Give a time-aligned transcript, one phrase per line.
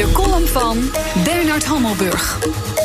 [0.00, 0.90] De column van
[1.24, 2.38] Bernard Hammelburg.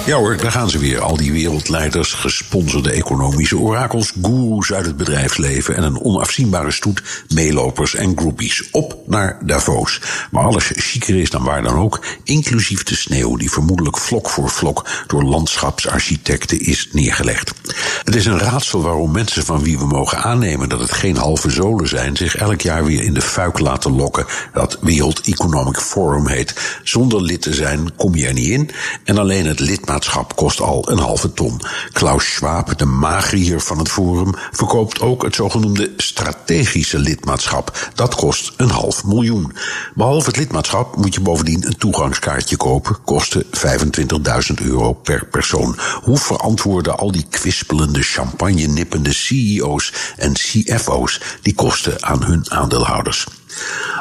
[0.05, 1.01] Ja hoor, daar gaan ze weer.
[1.01, 7.95] Al die wereldleiders, gesponsorde economische orakels, goeroes uit het bedrijfsleven en een onafzienbare stoet meelopers
[7.95, 8.69] en groupies.
[8.71, 10.01] Op naar Davos.
[10.31, 14.49] Maar alles chiquer is dan waar dan ook, inclusief de sneeuw die vermoedelijk vlok voor
[14.49, 17.53] vlok door landschapsarchitecten is neergelegd.
[18.03, 21.49] Het is een raadsel waarom mensen van wie we mogen aannemen dat het geen halve
[21.49, 26.27] zolen zijn, zich elk jaar weer in de fuik laten lokken dat Wereld Economic Forum
[26.27, 26.79] heet.
[27.13, 28.69] Lid te zijn kom je er niet in
[29.03, 31.61] en alleen het lidmaatschap kost al een halve ton.
[31.91, 37.89] Klaus Schwab, de magrier van het forum, verkoopt ook het zogenoemde strategische lidmaatschap.
[37.93, 39.53] Dat kost een half miljoen.
[39.95, 45.77] Behalve het lidmaatschap moet je bovendien een toegangskaartje kopen, kostte 25.000 euro per persoon.
[46.03, 53.25] Hoe verantwoorden al die kwispelende, champagne-nippende CEO's en CFO's die kosten aan hun aandeelhouders?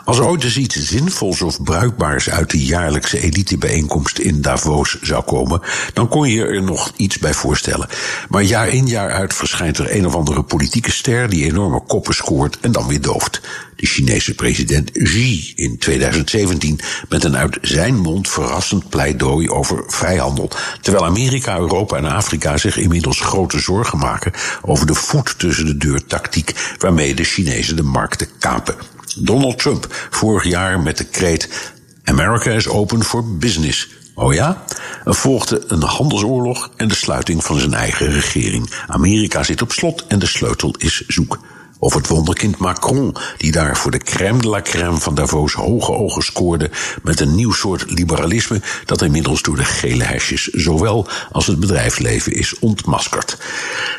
[0.05, 5.25] Als er ooit eens iets zinvols of bruikbaars uit de jaarlijkse elitebijeenkomst in Davos zou
[5.25, 5.61] komen,
[5.93, 7.89] dan kon je er nog iets bij voorstellen.
[8.29, 12.15] Maar jaar in jaar uit verschijnt er een of andere politieke ster die enorme koppen
[12.15, 13.41] scoort en dan weer dooft.
[13.77, 20.51] De Chinese president Xi in 2017 met een uit zijn mond verrassend pleidooi over vrijhandel.
[20.81, 24.33] Terwijl Amerika, Europa en Afrika zich inmiddels grote zorgen maken
[24.63, 28.94] over de voet tussen de deur tactiek waarmee de Chinezen de markten kapen.
[29.19, 31.73] Donald Trump vorig jaar met de kreet
[32.05, 33.89] America is open for business.
[34.15, 34.65] Oh ja?
[35.05, 38.71] Er volgde een handelsoorlog en de sluiting van zijn eigen regering.
[38.87, 41.39] Amerika zit op slot en de sleutel is zoek.
[41.85, 45.93] Of het wonderkind Macron, die daar voor de crème de la crème van Davos hoge
[45.93, 46.71] ogen scoorde
[47.03, 52.33] met een nieuw soort liberalisme dat inmiddels door de gele hesjes zowel als het bedrijfsleven
[52.33, 53.39] is ontmaskerd.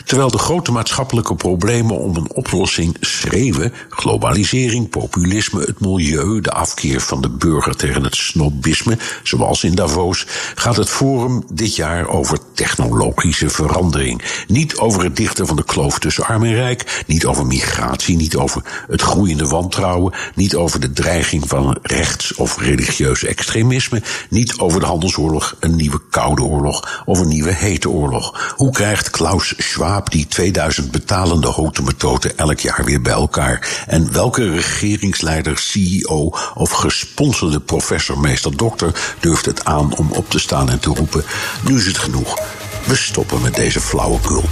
[0.06, 7.02] Terwijl de grote maatschappelijke problemen om een oplossing schreeuwen, globalisering, populisme, het milieu, de afkeer
[7.02, 12.38] van de burger tegen het snobisme, zoals in Davos, gaat het forum dit jaar over
[12.54, 14.22] technologische verandering.
[14.48, 17.74] Niet over het dichten van de kloof tussen arm en rijk, niet over migratie
[18.06, 24.58] niet over het groeiende wantrouwen, niet over de dreiging van rechts- of religieus extremisme, niet
[24.58, 28.54] over de handelsoorlog, een nieuwe koude oorlog of een nieuwe hete oorlog.
[28.56, 33.84] Hoe krijgt Klaus Schwab die 2000 betalende hotemetoten elk jaar weer bij elkaar?
[33.88, 40.40] En welke regeringsleider, CEO of gesponsorde professor, meester, dokter durft het aan om op te
[40.40, 41.24] staan en te roepen:
[41.68, 42.38] nu is het genoeg.
[42.86, 44.44] We stoppen met deze flauwekul.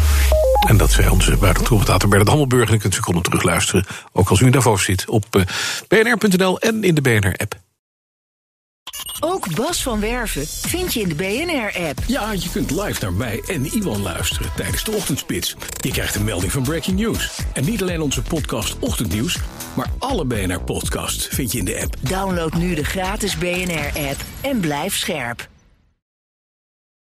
[0.65, 2.69] En dat zei onze buitentoegedater Bernard Hammelburg.
[2.69, 5.41] En u kunt u terug terugluisteren, ook als u in Davos zit, op eh,
[5.87, 7.61] bnr.nl en in de BNR-app.
[9.19, 11.99] Ook Bas van Werven vind je in de BNR-app.
[12.07, 15.55] Ja, je kunt live naar mij en Iwan luisteren tijdens de ochtendspits.
[15.79, 17.39] Je krijgt een melding van Breaking News.
[17.53, 19.37] En niet alleen onze podcast Ochtendnieuws,
[19.73, 21.95] maar alle BNR-podcasts vind je in de app.
[21.99, 25.51] Download nu de gratis BNR-app en blijf scherp.